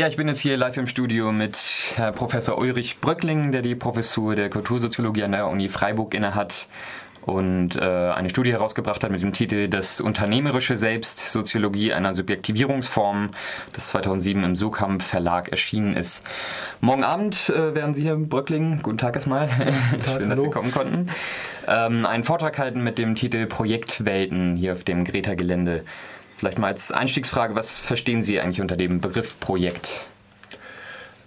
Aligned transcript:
Ja, 0.00 0.08
ich 0.08 0.16
bin 0.16 0.28
jetzt 0.28 0.40
hier 0.40 0.56
live 0.56 0.78
im 0.78 0.86
Studio 0.86 1.30
mit 1.30 1.58
Herr 1.94 2.10
Professor 2.12 2.56
Ulrich 2.56 3.00
Bröckling, 3.02 3.52
der 3.52 3.60
die 3.60 3.74
Professur 3.74 4.34
der 4.34 4.48
Kultursoziologie 4.48 5.24
an 5.24 5.32
der 5.32 5.46
Uni 5.46 5.68
Freiburg 5.68 6.14
innehat 6.14 6.68
und 7.26 7.76
äh, 7.76 7.80
eine 7.80 8.30
Studie 8.30 8.50
herausgebracht 8.50 9.04
hat 9.04 9.10
mit 9.10 9.20
dem 9.20 9.34
Titel 9.34 9.68
Das 9.68 10.00
unternehmerische 10.00 10.78
Selbst, 10.78 11.30
Soziologie 11.30 11.92
einer 11.92 12.14
Subjektivierungsform, 12.14 13.32
das 13.74 13.90
2007 13.90 14.42
im 14.42 14.56
Sukamp 14.56 15.02
Verlag 15.02 15.50
erschienen 15.50 15.94
ist. 15.94 16.22
Morgen 16.80 17.04
Abend 17.04 17.50
äh, 17.50 17.74
werden 17.74 17.92
Sie 17.92 18.00
hier, 18.00 18.16
Bröckling, 18.16 18.80
guten 18.82 18.96
Tag 18.96 19.16
erstmal, 19.16 19.48
guten 19.48 20.02
Tag, 20.02 20.16
schön, 20.18 20.30
dass 20.30 20.40
Sie 20.40 20.48
kommen 20.48 20.72
konnten, 20.72 21.08
ähm, 21.68 22.06
einen 22.06 22.24
Vortrag 22.24 22.58
halten 22.58 22.82
mit 22.82 22.96
dem 22.96 23.16
Titel 23.16 23.44
Projektwelten 23.44 24.56
hier 24.56 24.72
auf 24.72 24.82
dem 24.82 25.04
Greta-Gelände. 25.04 25.84
Vielleicht 26.40 26.58
mal 26.58 26.68
als 26.68 26.90
Einstiegsfrage, 26.90 27.54
was 27.54 27.80
verstehen 27.80 28.22
Sie 28.22 28.40
eigentlich 28.40 28.62
unter 28.62 28.78
dem 28.78 29.02
Begriff 29.02 29.38
Projekt? 29.40 30.06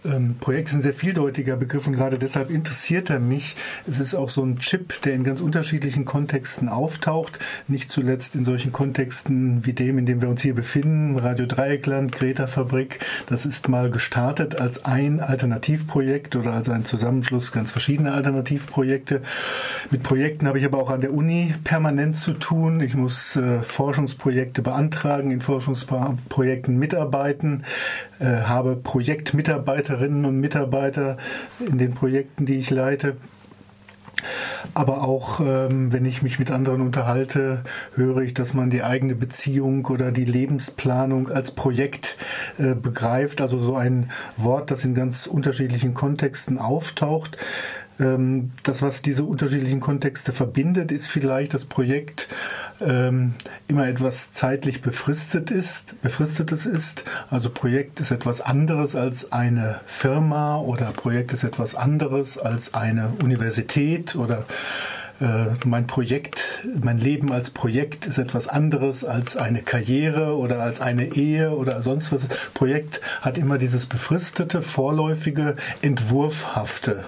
Ähm, 0.05 0.35
Projekt 0.39 0.69
ist 0.69 0.75
ein 0.75 0.81
sehr 0.81 0.93
vieldeutiger 0.93 1.55
Begriff 1.55 1.87
und 1.87 1.93
gerade 1.93 2.19
deshalb 2.19 2.49
interessiert 2.49 3.09
er 3.09 3.19
mich. 3.19 3.55
Es 3.87 3.99
ist 3.99 4.15
auch 4.15 4.29
so 4.29 4.43
ein 4.43 4.59
Chip, 4.59 5.01
der 5.03 5.13
in 5.13 5.23
ganz 5.23 5.39
unterschiedlichen 5.39 6.05
Kontexten 6.05 6.69
auftaucht. 6.69 7.39
Nicht 7.67 7.89
zuletzt 7.89 8.35
in 8.35 8.45
solchen 8.45 8.71
Kontexten 8.71 9.65
wie 9.65 9.73
dem, 9.73 9.97
in 9.97 10.05
dem 10.05 10.21
wir 10.21 10.29
uns 10.29 10.41
hier 10.41 10.55
befinden, 10.55 11.17
Radio 11.17 11.45
Dreieckland, 11.45 12.11
Greta 12.11 12.47
Fabrik. 12.47 12.99
Das 13.27 13.45
ist 13.45 13.69
mal 13.69 13.89
gestartet 13.89 14.59
als 14.59 14.83
ein 14.85 15.19
Alternativprojekt 15.19 16.35
oder 16.35 16.53
als 16.53 16.69
ein 16.69 16.85
Zusammenschluss 16.85 17.51
ganz 17.51 17.71
verschiedener 17.71 18.13
Alternativprojekte. 18.13 19.21
Mit 19.89 20.03
Projekten 20.03 20.47
habe 20.47 20.59
ich 20.59 20.65
aber 20.65 20.79
auch 20.79 20.89
an 20.89 21.01
der 21.01 21.13
Uni 21.13 21.53
permanent 21.63 22.17
zu 22.17 22.33
tun. 22.33 22.81
Ich 22.81 22.95
muss 22.95 23.35
äh, 23.35 23.61
Forschungsprojekte 23.61 24.61
beantragen, 24.61 25.31
in 25.31 25.41
Forschungsprojekten 25.41 26.77
mitarbeiten, 26.77 27.63
äh, 28.19 28.25
habe 28.25 28.75
Projektmitarbeiter 28.75 29.92
Mitarbeiterinnen 29.93 30.25
und 30.25 30.39
Mitarbeiter 30.39 31.17
in 31.59 31.77
den 31.77 31.93
Projekten, 31.93 32.45
die 32.45 32.57
ich 32.57 32.69
leite. 32.69 33.17
Aber 34.73 35.03
auch 35.03 35.41
ähm, 35.41 35.91
wenn 35.91 36.05
ich 36.05 36.21
mich 36.21 36.39
mit 36.39 36.49
anderen 36.49 36.81
unterhalte, 36.81 37.63
höre 37.95 38.19
ich, 38.19 38.33
dass 38.33 38.53
man 38.53 38.69
die 38.69 38.81
eigene 38.81 39.15
Beziehung 39.15 39.85
oder 39.85 40.11
die 40.11 40.25
Lebensplanung 40.25 41.29
als 41.29 41.51
Projekt 41.51 42.17
äh, 42.57 42.73
begreift. 42.73 43.41
Also 43.41 43.59
so 43.59 43.75
ein 43.75 44.11
Wort, 44.37 44.71
das 44.71 44.85
in 44.85 44.95
ganz 44.95 45.27
unterschiedlichen 45.27 45.93
Kontexten 45.93 46.57
auftaucht. 46.57 47.37
Ähm, 47.99 48.51
das, 48.63 48.81
was 48.81 49.01
diese 49.01 49.25
unterschiedlichen 49.25 49.81
Kontexte 49.81 50.31
verbindet, 50.31 50.91
ist 50.91 51.07
vielleicht 51.07 51.53
das 51.53 51.65
Projekt 51.65 52.29
ähm, 52.81 53.33
immer 53.67 53.87
etwas 53.87 54.31
zeitlich 54.31 54.81
befristet 54.81 55.51
ist, 55.51 56.01
befristetes 56.01 56.65
ist. 56.65 57.03
Also 57.29 57.49
Projekt 57.49 57.99
ist 57.99 58.11
etwas 58.11 58.41
anderes 58.41 58.95
als 58.95 59.31
eine 59.31 59.79
Firma 59.85 60.57
oder 60.57 60.87
Projekt 60.87 61.33
ist 61.33 61.43
etwas 61.43 61.75
anderes 61.75 62.37
als 62.37 62.73
eine 62.73 63.13
Universität 63.23 64.15
oder 64.15 64.45
äh, 65.21 65.45
mein 65.65 65.87
Projekt, 65.87 66.59
mein 66.81 66.97
Leben 66.97 67.31
als 67.31 67.49
Projekt 67.49 68.05
ist 68.05 68.17
etwas 68.17 68.47
anderes 68.47 69.03
als 69.03 69.37
eine 69.37 69.61
Karriere 69.61 70.35
oder 70.37 70.59
als 70.59 70.81
eine 70.81 71.15
Ehe 71.15 71.51
oder 71.51 71.81
sonst 71.81 72.11
was. 72.11 72.27
Projekt 72.53 73.01
hat 73.21 73.37
immer 73.37 73.57
dieses 73.57 73.85
befristete, 73.85 74.61
vorläufige, 74.61 75.55
entwurfhafte 75.81 77.03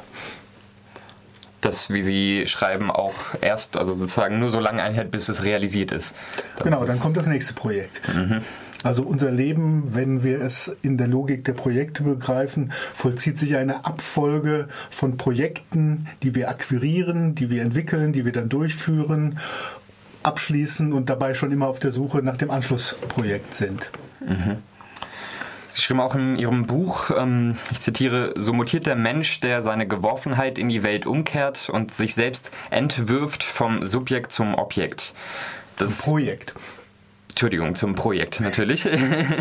das, 1.65 1.89
wie 1.89 2.01
Sie 2.01 2.47
schreiben, 2.47 2.91
auch 2.91 3.13
erst, 3.41 3.77
also 3.77 3.95
sozusagen 3.95 4.39
nur 4.39 4.51
so 4.51 4.59
lange 4.59 4.83
einhält, 4.83 5.11
bis 5.11 5.29
es 5.29 5.43
realisiert 5.43 5.91
ist. 5.91 6.15
Das 6.55 6.63
genau, 6.63 6.83
ist 6.83 6.89
dann 6.89 6.99
kommt 6.99 7.17
das 7.17 7.27
nächste 7.27 7.53
Projekt. 7.53 8.01
Mhm. 8.13 8.41
Also 8.83 9.01
unser 9.01 9.31
Leben, 9.31 9.95
wenn 9.95 10.23
wir 10.23 10.41
es 10.41 10.75
in 10.83 10.97
der 10.99 11.07
Logik 11.07 11.43
der 11.43 11.53
Projekte 11.53 12.03
begreifen, 12.03 12.71
vollzieht 12.93 13.39
sich 13.39 13.55
eine 13.55 13.83
Abfolge 13.83 14.67
von 14.91 15.17
Projekten, 15.17 16.07
die 16.21 16.35
wir 16.35 16.49
akquirieren, 16.49 17.33
die 17.33 17.49
wir 17.49 17.63
entwickeln, 17.63 18.13
die 18.13 18.25
wir 18.25 18.31
dann 18.31 18.47
durchführen, 18.47 19.39
abschließen 20.21 20.93
und 20.93 21.09
dabei 21.09 21.33
schon 21.33 21.51
immer 21.51 21.67
auf 21.67 21.79
der 21.79 21.91
Suche 21.91 22.19
nach 22.19 22.37
dem 22.37 22.51
Anschlussprojekt 22.51 23.55
sind. 23.55 23.89
Mhm. 24.19 24.57
Sie 25.75 25.81
schrieben 25.81 25.99
auch 25.99 26.15
in 26.15 26.37
Ihrem 26.37 26.67
Buch, 26.67 27.11
ähm, 27.17 27.57
ich 27.69 27.81
zitiere, 27.81 28.33
so 28.37 28.53
mutiert 28.53 28.85
der 28.85 28.95
Mensch, 28.95 29.41
der 29.41 29.61
seine 29.61 29.85
Geworfenheit 29.85 30.57
in 30.57 30.69
die 30.69 30.83
Welt 30.83 31.05
umkehrt 31.05 31.69
und 31.69 31.93
sich 31.93 32.15
selbst 32.15 32.49
entwirft 32.69 33.43
vom 33.43 33.85
Subjekt 33.85 34.31
zum 34.31 34.55
Objekt. 34.55 35.13
Das 35.75 35.97
zum 35.97 36.13
Projekt. 36.13 36.53
Entschuldigung, 37.31 37.75
zum 37.75 37.93
Projekt 37.93 38.39
natürlich. 38.39 38.87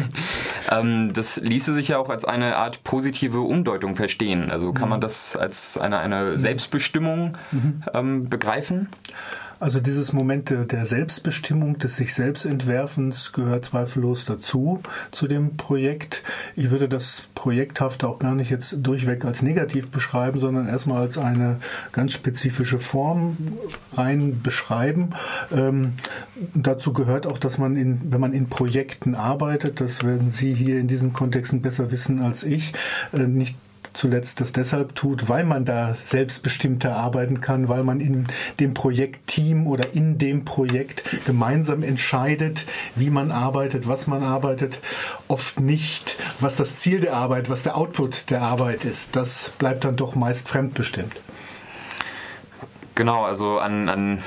ähm, 0.72 1.12
das 1.12 1.36
ließe 1.36 1.72
sich 1.72 1.86
ja 1.86 1.98
auch 1.98 2.08
als 2.08 2.24
eine 2.24 2.56
Art 2.56 2.82
positive 2.82 3.40
Umdeutung 3.40 3.94
verstehen. 3.94 4.50
Also 4.50 4.72
kann 4.72 4.88
man 4.88 4.98
mhm. 4.98 5.02
das 5.02 5.36
als 5.36 5.78
eine, 5.78 6.00
eine. 6.00 6.36
Selbstbestimmung 6.36 7.38
mhm. 7.52 7.84
ähm, 7.94 8.28
begreifen? 8.28 8.88
Also 9.64 9.80
dieses 9.80 10.12
Moment 10.12 10.50
der 10.50 10.84
Selbstbestimmung, 10.84 11.78
des 11.78 11.96
sich 11.96 12.12
selbst 12.12 12.44
Entwerfens 12.44 13.32
gehört 13.32 13.64
zweifellos 13.64 14.26
dazu, 14.26 14.82
zu 15.10 15.26
dem 15.26 15.56
Projekt. 15.56 16.22
Ich 16.54 16.70
würde 16.70 16.86
das 16.86 17.22
Projekthafte 17.34 18.06
auch 18.06 18.18
gar 18.18 18.34
nicht 18.34 18.50
jetzt 18.50 18.76
durchweg 18.82 19.24
als 19.24 19.40
negativ 19.40 19.90
beschreiben, 19.90 20.38
sondern 20.38 20.68
erstmal 20.68 21.00
als 21.00 21.16
eine 21.16 21.60
ganz 21.92 22.12
spezifische 22.12 22.78
Form 22.78 23.38
rein 23.96 24.42
beschreiben. 24.42 25.12
Ähm, 25.50 25.94
dazu 26.52 26.92
gehört 26.92 27.26
auch, 27.26 27.38
dass 27.38 27.56
man 27.56 27.76
in, 27.76 28.12
wenn 28.12 28.20
man 28.20 28.34
in 28.34 28.50
Projekten 28.50 29.14
arbeitet, 29.14 29.80
das 29.80 30.02
werden 30.04 30.30
Sie 30.30 30.52
hier 30.52 30.78
in 30.78 30.88
diesen 30.88 31.14
Kontexten 31.14 31.62
besser 31.62 31.90
wissen 31.90 32.20
als 32.20 32.42
ich, 32.42 32.74
äh, 33.14 33.20
nicht 33.20 33.56
zuletzt 33.94 34.40
das 34.40 34.52
deshalb 34.52 34.94
tut, 34.94 35.28
weil 35.28 35.44
man 35.44 35.64
da 35.64 35.94
selbstbestimmter 35.94 36.96
arbeiten 36.96 37.40
kann, 37.40 37.68
weil 37.68 37.84
man 37.84 38.00
in 38.00 38.26
dem 38.60 38.74
Projektteam 38.74 39.66
oder 39.66 39.94
in 39.94 40.18
dem 40.18 40.44
Projekt 40.44 41.24
gemeinsam 41.24 41.82
entscheidet, 41.82 42.66
wie 42.94 43.10
man 43.10 43.32
arbeitet, 43.32 43.88
was 43.88 44.06
man 44.06 44.22
arbeitet, 44.22 44.80
oft 45.28 45.60
nicht, 45.60 46.16
was 46.40 46.56
das 46.56 46.76
Ziel 46.76 47.00
der 47.00 47.14
Arbeit, 47.14 47.48
was 47.48 47.62
der 47.62 47.76
Output 47.76 48.30
der 48.30 48.42
Arbeit 48.42 48.84
ist. 48.84 49.16
Das 49.16 49.50
bleibt 49.58 49.84
dann 49.84 49.96
doch 49.96 50.14
meist 50.14 50.48
fremdbestimmt. 50.48 51.14
Genau, 52.94 53.24
also 53.24 53.58
an, 53.58 53.88
an 53.88 54.18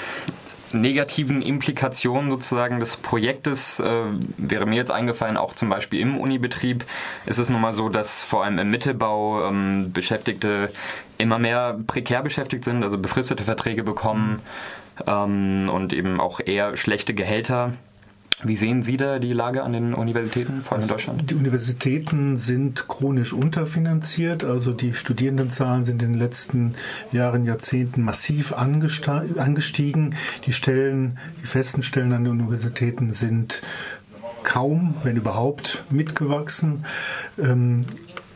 negativen 0.73 1.41
Implikationen 1.41 2.29
sozusagen 2.29 2.79
des 2.79 2.97
Projektes 2.97 3.79
äh, 3.79 4.03
wäre 4.37 4.65
mir 4.65 4.75
jetzt 4.75 4.91
eingefallen, 4.91 5.37
auch 5.37 5.55
zum 5.55 5.69
Beispiel 5.69 5.99
im 5.99 6.17
Unibetrieb 6.17 6.85
ist 7.25 7.37
es 7.37 7.49
nun 7.49 7.61
mal 7.61 7.73
so, 7.73 7.89
dass 7.89 8.23
vor 8.23 8.43
allem 8.43 8.59
im 8.59 8.69
Mittelbau 8.69 9.47
ähm, 9.47 9.91
Beschäftigte 9.93 10.71
immer 11.17 11.39
mehr 11.39 11.79
prekär 11.87 12.21
beschäftigt 12.21 12.63
sind, 12.63 12.83
also 12.83 12.97
befristete 12.97 13.43
Verträge 13.43 13.83
bekommen 13.83 14.41
ähm, 15.05 15.69
und 15.71 15.93
eben 15.93 16.19
auch 16.19 16.39
eher 16.39 16.77
schlechte 16.77 17.13
Gehälter. 17.13 17.73
Wie 18.43 18.55
sehen 18.55 18.83
Sie 18.83 18.97
da 18.97 19.17
die 19.17 19.33
Lage 19.33 19.63
an 19.63 19.73
den 19.73 19.95
Universitäten, 19.95 20.61
vor 20.61 20.73
allem 20.73 20.83
in 20.83 20.89
Deutschland? 20.89 21.31
Die 21.31 21.33
Universitäten 21.33 22.37
sind 22.37 22.87
chronisch 22.87 23.33
unterfinanziert. 23.33 24.43
Also 24.43 24.73
die 24.73 24.93
Studierendenzahlen 24.93 25.85
sind 25.85 26.03
in 26.03 26.13
den 26.13 26.19
letzten 26.19 26.75
Jahren, 27.11 27.45
Jahrzehnten 27.45 28.03
massiv 28.03 28.53
angestiegen. 28.53 30.13
Die 30.45 30.53
Stellen, 30.53 31.17
die 31.41 31.47
festen 31.47 31.81
Stellen 31.81 32.13
an 32.13 32.25
den 32.25 32.33
Universitäten 32.33 33.11
sind 33.11 33.63
kaum, 34.43 34.93
wenn 35.01 35.17
überhaupt, 35.17 35.83
mitgewachsen. 35.89 36.85
Ähm, 37.39 37.85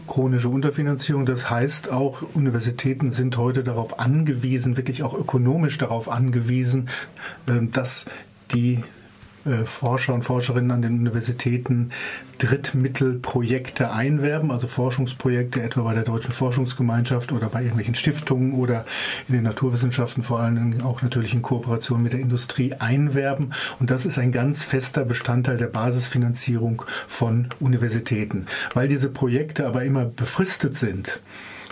chronische 0.08 0.50
Unterfinanzierung. 0.50 1.28
Das 1.28 1.52
heißt 1.52 1.92
auch, 1.92 2.24
Universitäten 2.34 3.12
sind 3.12 3.38
heute 3.38 3.64
darauf 3.64 4.00
angewiesen, 4.00 4.78
wirklich 4.78 5.04
auch 5.04 5.14
ökonomisch 5.14 5.78
darauf 5.78 6.10
angewiesen, 6.10 6.90
äh, 7.46 7.68
dass 7.72 8.06
die 8.52 8.84
äh, 9.46 9.66
Forscher 9.66 10.14
und 10.14 10.24
Forscherinnen 10.24 10.72
an 10.72 10.82
den 10.82 11.00
Universitäten 11.00 11.92
Drittmittelprojekte 12.38 13.92
einwerben, 13.92 14.52
also 14.52 14.68
Forschungsprojekte 14.68 15.62
etwa 15.62 15.82
bei 15.84 15.94
der 15.94 16.04
Deutschen 16.04 16.32
Forschungsgemeinschaft 16.32 17.32
oder 17.32 17.50
bei 17.50 17.62
irgendwelchen 17.62 17.94
Stiftungen 17.94 18.54
oder 18.54 18.86
in 19.28 19.36
den 19.36 19.44
Naturwissenschaften 19.44 20.24
vor 20.24 20.40
allen 20.40 20.56
Dingen 20.56 20.82
auch 20.82 21.04
natürlich 21.04 21.34
in 21.34 21.44
Kooperation 21.44 22.02
mit 22.02 22.14
der 22.14 22.20
Industrie 22.20 22.74
einwerben. 22.74 23.54
Und 23.80 23.92
das 23.92 24.06
ist 24.06 24.18
ein 24.18 24.32
ganz 24.32 24.64
fester 24.64 25.06
Bestandteil 25.06 25.58
der 25.58 25.68
Basisfinanzierung 25.68 26.84
von 27.08 27.50
Universitäten. 27.60 28.48
Weil 28.74 28.88
diese 28.88 29.10
Projekte 29.10 29.68
aber 29.68 29.84
immer 29.84 30.06
befristet 30.06 30.78
sind, 30.78 31.20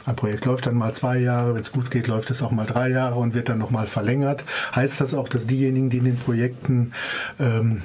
ein 0.05 0.15
Projekt 0.15 0.45
läuft 0.45 0.65
dann 0.65 0.75
mal 0.75 0.93
zwei 0.93 1.19
Jahre, 1.19 1.53
wenn 1.53 1.61
es 1.61 1.71
gut 1.71 1.91
geht, 1.91 2.07
läuft 2.07 2.31
es 2.31 2.41
auch 2.41 2.51
mal 2.51 2.65
drei 2.65 2.89
Jahre 2.89 3.15
und 3.15 3.33
wird 3.33 3.49
dann 3.49 3.57
nochmal 3.57 3.87
verlängert. 3.87 4.43
Heißt 4.75 5.01
das 5.01 5.13
auch, 5.13 5.29
dass 5.29 5.45
diejenigen, 5.45 5.89
die 5.89 5.97
in 5.97 6.05
den 6.05 6.17
Projekten 6.17 6.93
ähm, 7.39 7.81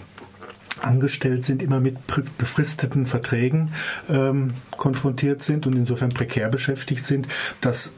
angestellt 0.80 1.44
sind, 1.44 1.62
immer 1.62 1.80
mit 1.80 1.96
befristeten 2.38 3.06
Verträgen 3.06 3.70
ähm, 4.08 4.52
konfrontiert 4.72 5.42
sind 5.42 5.66
und 5.66 5.74
insofern 5.74 6.10
prekär 6.10 6.48
beschäftigt 6.48 7.04
sind, 7.04 7.26
dass 7.60 7.90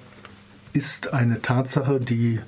ist 0.76 1.14
eine 1.14 1.40
Tatsache, 1.40 1.98
die 1.98 2.38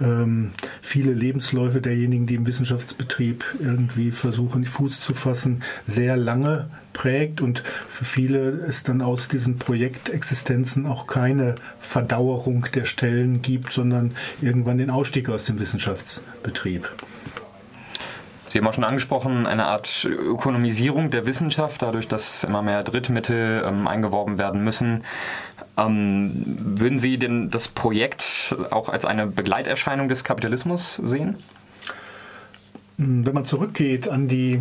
ähm, 0.00 0.52
viele 0.82 1.12
Lebensläufe 1.12 1.80
derjenigen, 1.80 2.26
die 2.26 2.34
im 2.34 2.46
Wissenschaftsbetrieb 2.46 3.44
irgendwie 3.60 4.12
versuchen, 4.12 4.66
Fuß 4.66 5.00
zu 5.00 5.14
fassen, 5.14 5.62
sehr 5.86 6.18
lange 6.18 6.68
prägt 6.92 7.40
und 7.40 7.62
für 7.88 8.04
viele 8.04 8.50
es 8.50 8.82
dann 8.82 9.00
aus 9.00 9.28
diesen 9.28 9.58
Projektexistenzen 9.58 10.86
auch 10.86 11.06
keine 11.06 11.54
Verdauerung 11.80 12.66
der 12.74 12.84
Stellen 12.84 13.40
gibt, 13.40 13.72
sondern 13.72 14.14
irgendwann 14.42 14.78
den 14.78 14.90
Ausstieg 14.90 15.30
aus 15.30 15.46
dem 15.46 15.58
Wissenschaftsbetrieb. 15.58 16.90
Sie 18.48 18.58
haben 18.58 18.66
auch 18.66 18.74
schon 18.74 18.84
angesprochen, 18.84 19.46
eine 19.46 19.66
Art 19.66 20.04
Ökonomisierung 20.04 21.10
der 21.10 21.26
Wissenschaft, 21.26 21.82
dadurch, 21.82 22.08
dass 22.08 22.44
immer 22.44 22.62
mehr 22.62 22.82
Drittmittel 22.82 23.62
ähm, 23.66 23.86
eingeworben 23.86 24.38
werden 24.38 24.64
müssen. 24.64 25.04
Ähm, 25.78 26.32
würden 26.34 26.98
Sie 26.98 27.18
denn 27.18 27.50
das 27.50 27.68
Projekt 27.68 28.56
auch 28.70 28.88
als 28.88 29.04
eine 29.04 29.26
Begleiterscheinung 29.26 30.08
des 30.08 30.24
Kapitalismus 30.24 30.96
sehen? 30.96 31.36
Wenn 32.96 33.34
man 33.34 33.44
zurückgeht 33.44 34.08
an 34.08 34.26
die 34.26 34.60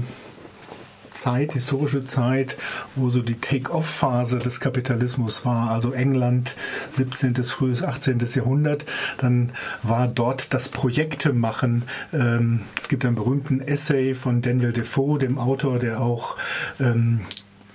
Zeit, 1.18 1.54
historische 1.54 2.06
Zeit, 2.06 2.56
wo 2.96 3.10
so 3.10 3.24
die 3.24 3.34
Take-off-Phase 3.34 4.38
des 4.38 4.60
Kapitalismus 4.60 5.44
war, 5.44 5.72
also 5.72 5.92
England, 5.92 6.56
17. 6.92 7.36
frühes 7.44 7.84
18. 7.84 8.20
Jahrhundert, 8.36 8.86
dann 9.18 9.52
war 9.82 10.08
dort 10.08 10.54
das 10.54 10.70
Projekte 10.70 11.34
machen. 11.34 11.84
Ähm, 12.14 12.62
es 12.80 12.88
gibt 12.88 13.04
einen 13.04 13.16
berühmten 13.16 13.60
Essay 13.60 14.14
von 14.14 14.44
Daniel 14.44 14.72
Defoe, 14.72 15.18
dem 15.18 15.40
Autor, 15.40 15.80
der 15.80 16.02
auch 16.02 16.38
ähm, 16.80 17.22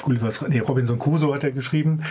Robinson 0.07 0.99
Crusoe 0.99 1.35
hat 1.35 1.45
er 1.45 1.53
geschrieben. 1.53 2.03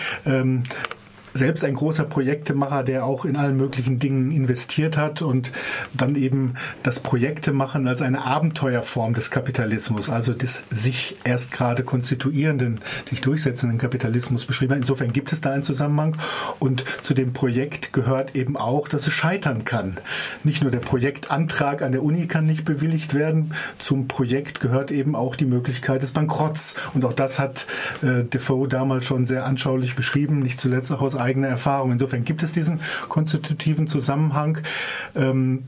Selbst 1.33 1.63
ein 1.63 1.75
großer 1.75 2.03
Projektemacher, 2.03 2.83
der 2.83 3.05
auch 3.05 3.25
in 3.25 3.35
allen 3.35 3.57
möglichen 3.57 3.99
Dingen 3.99 4.31
investiert 4.31 4.97
hat 4.97 5.21
und 5.21 5.51
dann 5.93 6.15
eben 6.15 6.55
das 6.83 6.99
Projektemachen 6.99 7.87
als 7.87 8.01
eine 8.01 8.23
Abenteuerform 8.25 9.13
des 9.13 9.31
Kapitalismus, 9.31 10.09
also 10.09 10.33
des 10.33 10.61
sich 10.69 11.17
erst 11.23 11.51
gerade 11.51 11.83
konstituierenden, 11.83 12.79
sich 13.09 13.21
durchsetzenden 13.21 13.77
Kapitalismus 13.77 14.45
beschrieben 14.45 14.73
hat. 14.73 14.79
Insofern 14.81 15.13
gibt 15.13 15.31
es 15.31 15.41
da 15.41 15.51
einen 15.51 15.63
Zusammenhang 15.63 16.17
und 16.59 16.83
zu 17.01 17.13
dem 17.13 17.33
Projekt 17.33 17.93
gehört 17.93 18.35
eben 18.35 18.57
auch, 18.57 18.87
dass 18.87 19.07
es 19.07 19.13
scheitern 19.13 19.65
kann. 19.65 19.97
Nicht 20.43 20.61
nur 20.61 20.71
der 20.71 20.79
Projektantrag 20.79 21.81
an 21.81 21.91
der 21.91 22.03
Uni 22.03 22.27
kann 22.27 22.45
nicht 22.45 22.65
bewilligt 22.65 23.13
werden, 23.13 23.53
zum 23.79 24.07
Projekt 24.07 24.59
gehört 24.59 24.91
eben 24.91 25.15
auch 25.15 25.35
die 25.35 25.45
Möglichkeit 25.45 26.03
des 26.03 26.11
Bankrotts 26.11 26.75
und 26.93 27.05
auch 27.05 27.13
das 27.13 27.39
hat 27.39 27.65
äh, 28.01 28.23
Defoe 28.23 28.67
damals 28.67 29.05
schon 29.05 29.25
sehr 29.25 29.45
anschaulich 29.45 29.95
beschrieben, 29.95 30.39
nicht 30.39 30.59
zuletzt 30.59 30.91
auch 30.91 31.01
aus 31.01 31.15
eigene 31.21 31.47
Erfahrung. 31.47 31.91
Insofern 31.91 32.25
gibt 32.25 32.43
es 32.43 32.51
diesen 32.51 32.79
konstitutiven 33.09 33.87
Zusammenhang. 33.87 34.59
Ähm, 35.15 35.63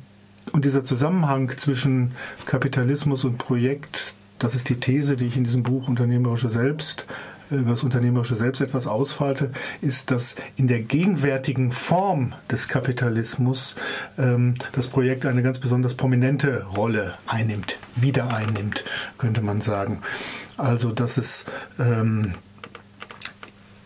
und 0.51 0.65
dieser 0.65 0.83
Zusammenhang 0.83 1.51
zwischen 1.57 2.11
Kapitalismus 2.45 3.23
und 3.23 3.38
Projekt, 3.38 4.13
das 4.39 4.55
ist 4.55 4.69
die 4.69 4.75
These, 4.75 5.15
die 5.15 5.27
ich 5.27 5.38
in 5.38 5.45
diesem 5.45 5.63
Buch 5.63 5.88
Unternehmerische 5.88 6.50
Selbst 6.50 7.05
äh, 7.50 7.55
über 7.55 7.71
das 7.71 7.83
Unternehmerische 7.83 8.35
Selbst 8.35 8.61
etwas 8.61 8.88
ausfalte, 8.88 9.51
ist, 9.81 10.11
dass 10.11 10.35
in 10.55 10.67
der 10.67 10.79
gegenwärtigen 10.79 11.71
Form 11.71 12.33
des 12.51 12.67
Kapitalismus 12.67 13.75
ähm, 14.17 14.56
das 14.73 14.88
Projekt 14.88 15.25
eine 15.25 15.44
ganz 15.44 15.59
besonders 15.59 15.94
prominente 15.94 16.65
Rolle 16.75 17.13
einnimmt, 17.25 17.77
wieder 17.95 18.33
einnimmt, 18.33 18.83
könnte 19.17 19.41
man 19.41 19.61
sagen. 19.61 20.01
Also, 20.57 20.91
dass 20.91 21.17
es 21.17 21.45
ähm, 21.79 22.33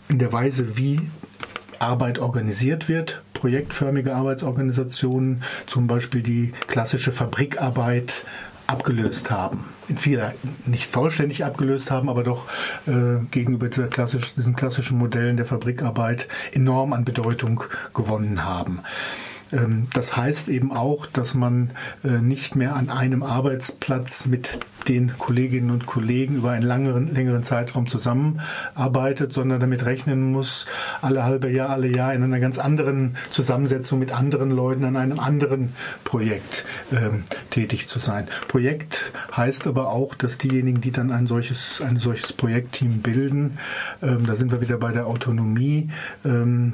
in 0.09 0.19
der 0.19 0.31
Weise, 0.33 0.77
wie 0.77 1.01
Arbeit 1.79 2.19
organisiert 2.19 2.89
wird, 2.89 3.21
projektförmige 3.33 4.15
Arbeitsorganisationen, 4.15 5.43
zum 5.65 5.87
Beispiel 5.87 6.23
die 6.23 6.53
klassische 6.67 7.11
Fabrikarbeit 7.11 8.23
abgelöst 8.67 9.31
haben. 9.31 9.65
In 9.87 9.97
vieler 9.97 10.33
nicht 10.65 10.89
vollständig 10.89 11.45
abgelöst 11.45 11.89
haben, 11.89 12.09
aber 12.09 12.23
doch 12.23 12.45
äh, 12.85 13.23
gegenüber 13.31 13.69
dieser 13.69 13.87
klassisch, 13.87 14.35
diesen 14.35 14.55
klassischen 14.55 14.97
Modellen 14.97 15.37
der 15.37 15.45
Fabrikarbeit 15.45 16.27
enorm 16.51 16.91
an 16.93 17.05
Bedeutung 17.05 17.63
gewonnen 17.93 18.43
haben. 18.43 18.81
Ähm, 19.51 19.87
das 19.93 20.15
heißt 20.15 20.47
eben 20.49 20.71
auch, 20.71 21.05
dass 21.05 21.33
man 21.33 21.71
äh, 22.03 22.19
nicht 22.19 22.55
mehr 22.55 22.75
an 22.75 22.89
einem 22.89 23.23
Arbeitsplatz 23.23 24.25
mit 24.25 24.59
den 24.87 25.17
Kolleginnen 25.17 25.71
und 25.71 25.85
Kollegen 25.85 26.35
über 26.35 26.51
einen 26.51 26.65
langeren, 26.65 27.13
längeren 27.13 27.43
Zeitraum 27.43 27.87
zusammenarbeitet, 27.87 29.33
sondern 29.33 29.59
damit 29.59 29.85
rechnen 29.85 30.31
muss, 30.31 30.65
alle 31.01 31.23
halbe 31.23 31.49
Jahr, 31.49 31.69
alle 31.69 31.87
Jahr 31.87 32.13
in 32.13 32.23
einer 32.23 32.39
ganz 32.39 32.57
anderen 32.57 33.17
Zusammensetzung 33.31 33.99
mit 33.99 34.11
anderen 34.11 34.51
Leuten 34.51 34.85
an 34.85 34.95
einem 34.95 35.19
anderen 35.19 35.73
Projekt 36.03 36.63
ähm, 36.91 37.23
tätig 37.49 37.87
zu 37.87 37.99
sein. 37.99 38.27
Projekt 38.47 39.11
heißt 39.35 39.67
aber 39.67 39.89
auch, 39.89 40.15
dass 40.15 40.37
diejenigen, 40.37 40.81
die 40.81 40.91
dann 40.91 41.11
ein 41.11 41.27
solches, 41.27 41.81
ein 41.81 41.97
solches 41.97 42.33
Projektteam 42.33 42.99
bilden, 42.99 43.57
ähm, 44.01 44.25
da 44.25 44.35
sind 44.35 44.51
wir 44.51 44.61
wieder 44.61 44.77
bei 44.77 44.91
der 44.91 45.07
Autonomie, 45.07 45.89
ähm, 46.23 46.73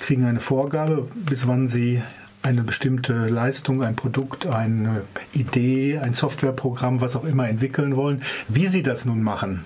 kriegen 0.00 0.24
eine 0.24 0.40
Vorgabe, 0.40 1.08
bis 1.14 1.46
wann 1.46 1.68
sie 1.68 2.02
eine 2.42 2.62
bestimmte 2.62 3.28
Leistung, 3.28 3.82
ein 3.82 3.96
Produkt, 3.96 4.46
eine 4.46 5.02
Idee, 5.32 5.98
ein 5.98 6.14
Softwareprogramm, 6.14 7.00
was 7.00 7.16
auch 7.16 7.24
immer 7.24 7.48
entwickeln 7.48 7.96
wollen. 7.96 8.22
Wie 8.48 8.66
sie 8.66 8.82
das 8.82 9.06
nun 9.06 9.22
machen, 9.22 9.64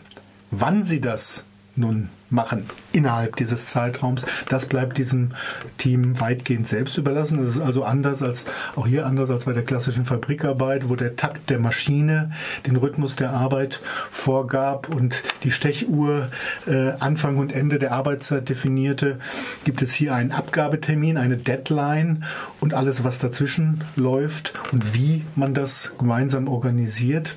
wann 0.50 0.84
sie 0.84 1.00
das 1.00 1.42
nun 1.75 2.08
machen 2.30 2.66
innerhalb 2.92 3.36
dieses 3.36 3.66
Zeitraums. 3.66 4.25
Das 4.48 4.66
bleibt 4.66 4.98
diesem 4.98 5.32
Team 5.78 6.20
weitgehend 6.20 6.69
selbst 6.69 6.98
überlassen. 6.98 7.38
Das 7.38 7.50
ist 7.50 7.60
also 7.60 7.84
anders 7.84 8.22
als 8.22 8.44
auch 8.76 8.86
hier 8.86 9.06
anders 9.06 9.30
als 9.30 9.44
bei 9.44 9.52
der 9.52 9.64
klassischen 9.64 10.04
Fabrikarbeit, 10.04 10.88
wo 10.88 10.96
der 10.96 11.16
Takt 11.16 11.50
der 11.50 11.58
Maschine 11.58 12.32
den 12.66 12.76
Rhythmus 12.76 13.16
der 13.16 13.30
Arbeit 13.30 13.80
vorgab 14.10 14.88
und 14.88 15.22
die 15.44 15.50
Stechuhr 15.50 16.28
äh, 16.66 16.92
Anfang 16.98 17.36
und 17.38 17.52
Ende 17.52 17.78
der 17.78 17.92
Arbeitszeit 17.92 18.48
definierte. 18.48 19.19
Gibt 19.64 19.82
es 19.82 19.92
hier 19.92 20.14
einen 20.14 20.32
Abgabetermin, 20.32 21.16
eine 21.16 21.36
Deadline 21.36 22.25
und 22.60 22.75
alles, 22.75 23.04
was 23.04 23.19
dazwischen 23.19 23.84
läuft 23.96 24.52
und 24.72 24.94
wie 24.94 25.25
man 25.34 25.54
das 25.54 25.92
gemeinsam 25.98 26.48
organisiert. 26.48 27.36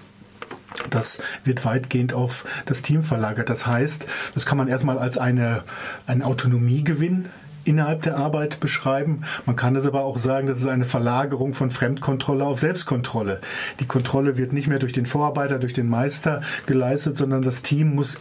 Das 0.90 1.20
wird 1.44 1.66
weitgehend 1.66 2.14
auf 2.14 2.46
das 2.66 2.82
Team 2.82 3.04
verlagert. 3.04 3.50
Das 3.50 3.66
heißt, 3.66 4.06
das 4.34 4.46
kann 4.46 4.58
man 4.58 4.68
erstmal 4.68 4.98
als 4.98 5.18
eine, 5.18 5.64
einen 6.08 6.22
Autonomiegewinn 6.22 7.30
innerhalb 7.64 8.02
der 8.02 8.18
Arbeit 8.18 8.60
beschreiben. 8.60 9.22
Man 9.46 9.56
kann 9.56 9.76
es 9.76 9.86
aber 9.86 10.04
auch 10.04 10.18
sagen, 10.18 10.48
das 10.48 10.60
ist 10.60 10.68
eine 10.68 10.86
Verlagerung 10.86 11.54
von 11.54 11.72
Fremdkontrolle 11.72 12.44
auf 12.46 12.60
Selbstkontrolle. 12.60 13.40
Die 13.80 13.86
Kontrolle 13.86 14.38
wird 14.38 14.54
nicht 14.54 14.68
mehr 14.68 14.80
durch 14.80 14.94
den 14.94 15.06
Vorarbeiter, 15.06 15.60
durch 15.60 15.74
den 15.74 15.90
Meister 15.90 16.42
geleistet, 16.66 17.18
sondern 17.18 17.42
das 17.42 17.62
Team 17.62 17.96
muss 17.96 18.18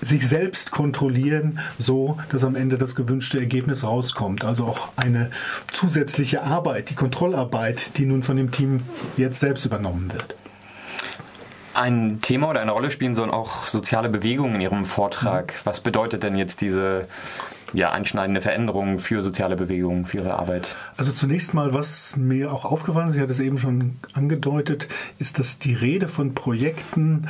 sich 0.00 0.26
selbst 0.26 0.72
kontrollieren, 0.72 1.60
so 1.78 2.18
dass 2.30 2.42
am 2.42 2.56
Ende 2.56 2.76
das 2.76 2.96
gewünschte 2.96 3.38
Ergebnis 3.38 3.84
rauskommt. 3.84 4.44
Also 4.44 4.64
auch 4.64 4.88
eine 4.96 5.30
zusätzliche 5.72 6.42
Arbeit, 6.42 6.90
die 6.90 6.94
Kontrollarbeit, 6.94 7.96
die 7.98 8.06
nun 8.06 8.22
von 8.22 8.36
dem 8.36 8.50
Team 8.50 8.80
jetzt 9.16 9.38
selbst 9.38 9.64
übernommen 9.64 10.12
wird. 10.12 10.34
Ein 11.74 12.20
Thema 12.20 12.50
oder 12.50 12.60
eine 12.60 12.72
Rolle 12.72 12.90
spielen 12.90 13.14
sollen 13.14 13.30
auch 13.30 13.66
soziale 13.66 14.08
Bewegungen 14.08 14.56
in 14.56 14.60
Ihrem 14.60 14.84
Vortrag. 14.84 15.52
Mhm. 15.52 15.60
Was 15.64 15.80
bedeutet 15.80 16.22
denn 16.22 16.36
jetzt 16.36 16.60
diese 16.60 17.06
ja, 17.72 17.90
einschneidende 17.92 18.40
Veränderung 18.40 18.98
für 18.98 19.22
soziale 19.22 19.56
Bewegungen, 19.56 20.04
für 20.04 20.18
Ihre 20.18 20.38
Arbeit? 20.38 20.76
Also 20.96 21.12
zunächst 21.12 21.54
mal, 21.54 21.72
was 21.72 22.16
mir 22.16 22.52
auch 22.52 22.64
aufgefallen 22.64 23.08
ist, 23.08 23.16
ich 23.16 23.22
hatte 23.22 23.32
es 23.32 23.40
eben 23.40 23.58
schon 23.58 23.96
angedeutet, 24.12 24.88
ist, 25.18 25.38
dass 25.38 25.58
die 25.58 25.74
Rede 25.74 26.08
von 26.08 26.34
Projekten, 26.34 27.28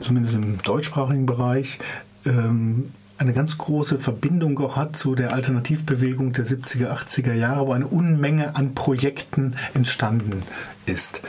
zumindest 0.00 0.34
im 0.34 0.60
deutschsprachigen 0.62 1.26
Bereich, 1.26 1.78
ähm, 2.26 2.92
eine 3.18 3.32
ganz 3.32 3.58
große 3.58 3.98
Verbindung 3.98 4.58
auch 4.60 4.76
hat 4.76 4.96
zu 4.96 5.16
der 5.16 5.32
Alternativbewegung 5.32 6.32
der 6.32 6.46
70er, 6.46 6.88
80er 6.88 7.32
Jahre, 7.32 7.66
wo 7.66 7.72
eine 7.72 7.88
Unmenge 7.88 8.54
an 8.54 8.74
Projekten 8.74 9.56
entstanden 9.74 10.42
ist 10.86 11.20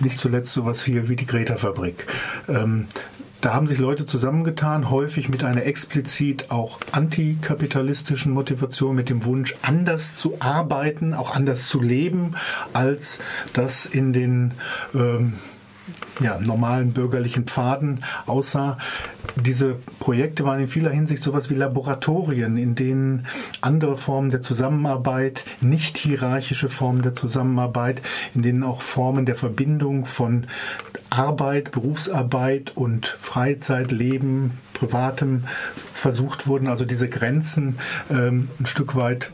nicht 0.00 0.18
zuletzt 0.18 0.52
sowas 0.52 0.84
hier 0.84 1.08
wie 1.08 1.16
die 1.16 1.26
Greta-Fabrik. 1.26 2.06
Ähm, 2.48 2.86
da 3.44 3.52
haben 3.52 3.66
sich 3.66 3.78
Leute 3.78 4.06
zusammengetan, 4.06 4.88
häufig 4.88 5.28
mit 5.28 5.44
einer 5.44 5.64
explizit 5.64 6.50
auch 6.50 6.80
antikapitalistischen 6.92 8.32
Motivation, 8.32 8.96
mit 8.96 9.10
dem 9.10 9.26
Wunsch, 9.26 9.54
anders 9.60 10.16
zu 10.16 10.40
arbeiten, 10.40 11.12
auch 11.12 11.30
anders 11.30 11.68
zu 11.68 11.82
leben, 11.82 12.36
als 12.72 13.18
das 13.52 13.84
in 13.84 14.14
den 14.14 14.54
ähm, 14.94 15.34
ja, 16.20 16.38
normalen 16.40 16.92
bürgerlichen 16.92 17.44
Pfaden 17.44 18.04
aussah. 18.26 18.78
Diese 19.36 19.76
Projekte 19.98 20.44
waren 20.44 20.60
in 20.60 20.68
vieler 20.68 20.90
Hinsicht 20.90 21.22
sowas 21.22 21.50
wie 21.50 21.54
Laboratorien, 21.54 22.56
in 22.56 22.74
denen 22.74 23.26
andere 23.60 23.96
Formen 23.96 24.30
der 24.30 24.40
Zusammenarbeit, 24.40 25.44
nicht 25.60 25.98
hierarchische 25.98 26.68
Formen 26.68 27.02
der 27.02 27.14
Zusammenarbeit, 27.14 28.02
in 28.34 28.42
denen 28.42 28.62
auch 28.62 28.80
Formen 28.80 29.26
der 29.26 29.36
Verbindung 29.36 30.06
von 30.06 30.46
Arbeit, 31.10 31.70
Berufsarbeit 31.70 32.72
und 32.76 33.06
Freizeit, 33.06 33.90
Leben, 33.92 34.58
Privatem 34.72 35.44
versucht 35.92 36.46
wurden, 36.46 36.66
also 36.66 36.84
diese 36.84 37.08
Grenzen 37.08 37.78
ähm, 38.10 38.50
ein 38.58 38.66
Stück 38.66 38.96
weit 38.96 39.30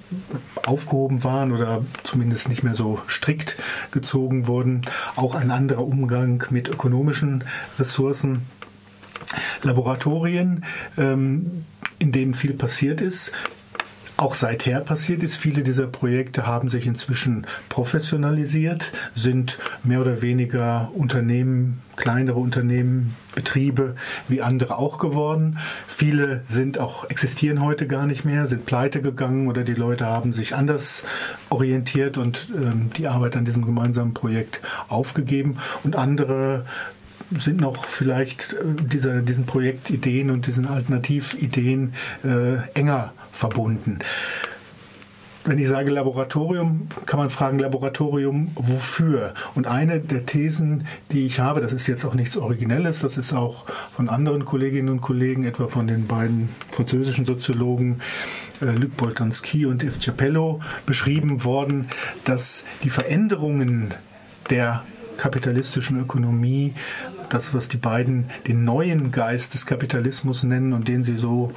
aufgehoben 0.67 1.25
waren 1.25 1.53
oder 1.53 1.85
zumindest 2.05 2.49
nicht 2.49 2.63
mehr 2.63 2.75
so 2.75 3.01
strikt 3.09 3.57
gezogen 3.91 4.47
wurden. 4.47 4.83
Auch 5.17 5.35
ein 5.35 5.51
anderer 5.51 5.87
Umgang 5.87 6.45
mit 6.51 6.69
ökonomischen 6.69 7.45
Ressourcen. 7.79 8.47
Laboratorien, 9.63 10.65
ähm, 10.97 11.65
in 11.99 12.11
denen 12.11 12.35
viel 12.35 12.55
passiert 12.55 13.01
ist, 13.01 13.33
auch 14.21 14.35
seither 14.35 14.81
passiert 14.81 15.23
ist. 15.23 15.37
Viele 15.37 15.63
dieser 15.63 15.87
Projekte 15.87 16.47
haben 16.47 16.69
sich 16.69 16.87
inzwischen 16.87 17.47
professionalisiert, 17.69 18.93
sind 19.15 19.59
mehr 19.83 20.01
oder 20.01 20.21
weniger 20.23 20.91
Unternehmen, 20.95 21.81
kleinere 21.97 22.39
Unternehmen, 22.39 23.17
Betriebe 23.35 23.95
wie 24.29 24.43
andere 24.43 24.79
auch 24.79 24.99
geworden. 24.99 25.59
Viele 25.87 26.43
sind 26.49 26.79
auch, 26.79 27.09
existieren 27.09 27.63
heute 27.63 27.87
gar 27.87 28.07
nicht 28.07 28.25
mehr, 28.25 28.47
sind 28.47 28.67
pleite 28.67 29.01
gegangen 29.01 29.49
oder 29.49 29.63
die 29.63 29.75
Leute 29.75 30.07
haben 30.07 30.33
sich 30.33 30.55
anders 30.55 31.05
orientiert 31.49 32.19
und 32.19 32.49
ähm, 32.55 32.91
die 32.97 33.09
Arbeit 33.09 33.37
an 33.37 33.45
diesem 33.45 33.65
gemeinsamen 33.65 34.15
Projekt 34.15 34.61
aufgegeben. 34.89 35.59
Und 35.85 35.97
andere 35.97 36.65
sind 37.39 37.61
noch 37.61 37.87
vielleicht 37.87 38.55
äh, 38.55 38.75
dieser, 38.83 39.23
diesen 39.23 39.47
Projektideen 39.47 40.31
und 40.31 40.47
diesen 40.47 40.67
Alternativideen 40.67 41.95
äh, 42.25 42.69
enger 42.75 43.13
verbunden. 43.33 44.01
Wenn 45.43 45.59
ich 45.59 45.69
sage 45.69 45.91
Laboratorium, 45.91 46.89
kann 47.07 47.19
man 47.19 47.31
fragen, 47.31 47.59
Laboratorium 47.59 48.51
wofür? 48.57 49.33
Und 49.55 49.67
eine 49.67 49.99
der 49.99 50.27
Thesen, 50.27 50.87
die 51.13 51.25
ich 51.25 51.41
habe, 51.41 51.63
das 51.63 51.73
ist 51.73 51.87
jetzt 51.87 52.05
auch 52.05 52.13
nichts 52.13 52.37
Originelles, 52.37 53.01
das 53.01 53.17
ist 53.17 53.33
auch 53.33 53.65
von 53.97 54.11
anderen 54.11 54.45
Kolleginnen 54.45 54.91
und 54.91 55.01
Kollegen, 55.01 55.45
etwa 55.45 55.69
von 55.69 55.87
den 55.87 56.07
beiden 56.07 56.51
französischen 56.71 57.25
Soziologen 57.25 58.03
äh, 58.61 58.67
Luc 58.67 58.97
Boltanski 58.99 59.65
und 59.65 59.83
Yves 59.83 59.99
Capello 59.99 60.61
beschrieben 60.85 61.43
worden, 61.43 61.89
dass 62.25 62.65
die 62.85 62.91
Veränderungen 62.91 63.95
der 64.51 64.85
kapitalistischen 65.21 66.01
Ökonomie, 66.01 66.73
das, 67.29 67.53
was 67.53 67.69
die 67.69 67.77
beiden 67.77 68.31
den 68.49 68.65
neuen 68.65 69.13
Geist 69.13 69.53
des 69.53 69.67
Kapitalismus 69.67 70.45
nennen 70.45 70.73
und 70.73 70.89
den 70.89 71.05
sie 71.05 71.17
so 71.17 71.53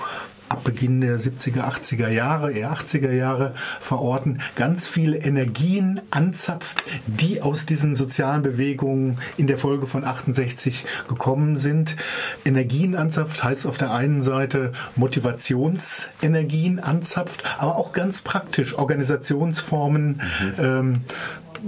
ab 0.50 0.66
Beginn 0.66 1.00
der 1.00 1.18
70er, 1.18 1.62
80er 1.62 2.10
Jahre, 2.10 2.52
eher 2.52 2.74
80er 2.74 3.12
Jahre 3.12 3.56
verorten, 3.80 4.42
ganz 4.56 4.86
viele 4.86 5.18
Energien 5.18 6.02
anzapft, 6.12 6.84
die 7.08 7.42
aus 7.42 7.66
diesen 7.66 7.96
sozialen 7.96 8.44
Bewegungen 8.44 9.20
in 9.38 9.48
der 9.48 9.58
Folge 9.58 9.88
von 9.88 10.04
68 10.04 10.84
gekommen 11.08 11.58
sind. 11.58 11.96
Energien 12.44 12.96
anzapft 12.96 13.44
heißt 13.44 13.66
auf 13.66 13.78
der 13.78 13.94
einen 13.94 14.22
Seite 14.22 14.74
Motivationsenergien 14.96 16.80
anzapft, 16.80 17.44
aber 17.58 17.78
auch 17.78 17.94
ganz 17.94 18.22
praktisch 18.22 18.78
Organisationsformen, 18.78 20.22
mhm. 20.22 20.54
ähm, 20.60 21.02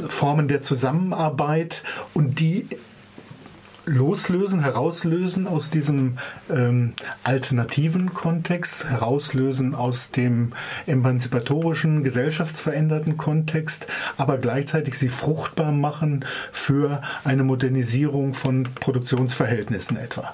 Formen 0.08 0.48
der 0.48 0.62
Zusammenarbeit 0.62 1.84
und 2.14 2.40
die 2.40 2.68
loslösen, 3.86 4.62
herauslösen 4.62 5.48
aus 5.48 5.70
diesem 5.70 6.18
ähm, 6.50 6.94
alternativen 7.24 8.14
Kontext, 8.14 8.86
herauslösen 8.86 9.76
aus 9.76 10.10
dem 10.12 10.54
emanzipatorischen, 10.88 12.04
gesellschaftsveränderten 12.04 13.18
Kontext, 13.18 13.86
aber 14.18 14.38
gleichzeitig 14.38 14.98
sie 14.98 15.10
fruchtbar 15.10 15.72
machen 15.72 16.26
für 16.52 17.02
eine 17.24 17.44
Modernisierung 17.44 18.34
von 18.34 18.64
Produktionsverhältnissen 18.80 19.98
etwa. 19.98 20.34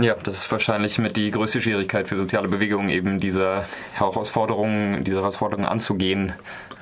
Ja, 0.00 0.14
das 0.20 0.38
ist 0.38 0.52
wahrscheinlich 0.52 0.98
mit 0.98 1.16
die 1.16 1.30
größte 1.30 1.62
Schwierigkeit 1.62 2.08
für 2.08 2.16
soziale 2.16 2.48
Bewegungen, 2.48 2.88
eben 2.88 3.20
diese 3.20 3.64
Herausforderungen, 3.92 5.04
diese 5.04 5.18
Herausforderungen 5.18 5.68
anzugehen, 5.68 6.32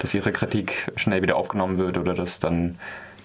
dass 0.02 0.12
ihre 0.14 0.32
Kritik 0.32 0.90
schnell 0.96 1.22
wieder 1.22 1.36
aufgenommen 1.36 1.78
wird 1.78 1.96
oder 1.96 2.12
dass 2.14 2.40
dann 2.40 2.76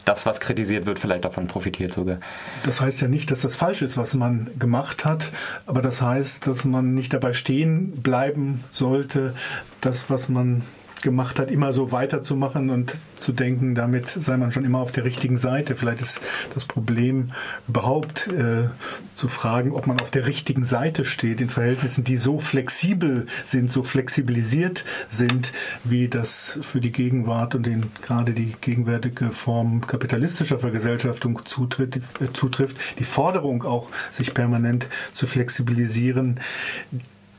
das, 0.05 0.25
was 0.25 0.39
kritisiert 0.39 0.85
wird, 0.85 0.99
vielleicht 0.99 1.25
davon 1.25 1.47
profitiert 1.47 1.91
sogar. 1.91 2.19
Das 2.63 2.79
heißt 2.79 3.01
ja 3.01 3.07
nicht, 3.07 3.29
dass 3.29 3.41
das 3.41 3.55
falsch 3.55 3.81
ist, 3.81 3.97
was 3.97 4.13
man 4.13 4.49
gemacht 4.57 5.03
hat, 5.03 5.31
aber 5.65 5.81
das 5.81 6.01
heißt, 6.01 6.47
dass 6.47 6.63
man 6.63 6.93
nicht 6.93 7.11
dabei 7.13 7.33
stehen 7.33 7.91
bleiben 8.03 8.63
sollte, 8.71 9.33
das, 9.81 10.09
was 10.09 10.29
man 10.29 10.61
gemacht 11.01 11.39
hat, 11.39 11.51
immer 11.51 11.73
so 11.73 11.91
weiterzumachen 11.91 12.69
und 12.69 12.95
zu 13.17 13.31
denken, 13.31 13.75
damit 13.75 14.07
sei 14.09 14.37
man 14.37 14.51
schon 14.51 14.65
immer 14.65 14.79
auf 14.79 14.91
der 14.91 15.03
richtigen 15.03 15.37
Seite. 15.37 15.75
Vielleicht 15.75 16.01
ist 16.01 16.19
das 16.53 16.65
Problem 16.65 17.31
überhaupt 17.67 18.27
äh, 18.27 18.69
zu 19.15 19.27
fragen, 19.27 19.71
ob 19.71 19.87
man 19.87 19.99
auf 19.99 20.11
der 20.11 20.25
richtigen 20.25 20.63
Seite 20.63 21.05
steht 21.05 21.41
in 21.41 21.49
Verhältnissen, 21.49 22.03
die 22.03 22.17
so 22.17 22.39
flexibel 22.39 23.27
sind, 23.45 23.71
so 23.71 23.83
flexibilisiert 23.83 24.85
sind, 25.09 25.53
wie 25.83 26.07
das 26.07 26.57
für 26.61 26.81
die 26.81 26.91
Gegenwart 26.91 27.55
und 27.55 27.65
den, 27.65 27.91
gerade 28.01 28.33
die 28.33 28.55
gegenwärtige 28.61 29.31
Form 29.31 29.85
kapitalistischer 29.85 30.59
Vergesellschaftung 30.59 31.41
zutritt, 31.45 31.97
äh, 31.97 32.33
zutrifft. 32.33 32.77
Die 32.99 33.03
Forderung 33.03 33.63
auch, 33.63 33.89
sich 34.11 34.33
permanent 34.33 34.87
zu 35.13 35.27
flexibilisieren, 35.27 36.39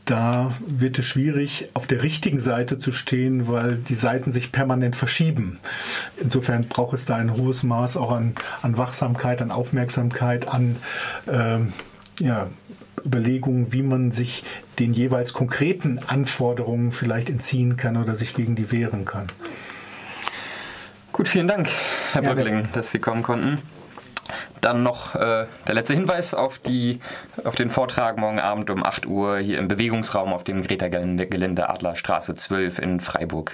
da 0.09 0.53
wird 0.67 0.99
es 0.99 1.05
schwierig, 1.05 1.69
auf 1.75 1.87
der 1.87 2.03
richtigen 2.03 2.41
Seite 2.41 2.79
zu 2.79 2.93
stehen, 2.93 3.47
weil 3.47 3.77
die 3.77 3.95
Seiten 3.95 4.33
sich 4.33 4.53
permanent 4.53 4.97
verschieben. 4.97 5.59
Insofern 6.17 6.67
braucht 6.67 6.95
es 6.95 7.05
da 7.05 7.17
ein 7.17 7.37
hohes 7.37 7.63
Maß 7.63 7.99
auch 7.99 8.13
an, 8.13 8.35
an 8.63 8.79
Wachsamkeit, 8.79 9.43
an 9.43 9.51
Aufmerksamkeit, 9.51 10.49
an 10.49 10.77
ähm, 11.31 11.75
ja, 12.19 12.47
Überlegungen, 13.05 13.73
wie 13.73 13.83
man 13.83 14.11
sich 14.11 14.45
den 14.79 14.95
jeweils 14.95 15.35
konkreten 15.35 16.01
Anforderungen 16.07 16.93
vielleicht 16.93 17.29
entziehen 17.29 17.77
kann 17.77 17.99
oder 17.99 18.17
sich 18.17 18.35
gegen 18.35 18.57
die 18.57 18.73
wehren 18.73 19.05
kann. 19.05 19.27
Gut, 21.13 21.29
vielen 21.29 21.49
Dank, 21.49 21.69
Herr 22.13 22.23
ja, 22.23 22.33
Brückling, 22.33 22.69
dass 22.73 22.93
Sie 22.93 22.99
kommen 22.99 23.23
konnten. 23.23 23.59
Dann 24.61 24.83
noch 24.83 25.15
äh, 25.15 25.47
der 25.67 25.75
letzte 25.75 25.95
Hinweis 25.95 26.35
auf, 26.35 26.59
die, 26.59 27.01
auf 27.45 27.55
den 27.55 27.71
Vortrag 27.71 28.19
morgen 28.19 28.41
Abend 28.41 28.71
um 28.71 28.85
8 28.85 29.07
Uhr 29.07 29.39
hier 29.39 29.59
im 29.59 29.69
Bewegungsraum 29.69 30.33
auf 30.33 30.45
dem 30.45 30.63
Greta-Gelände 30.63 31.69
Adlerstraße 31.69 32.35
12 32.35 32.79
in 32.79 33.01
Freiburg. 33.01 33.47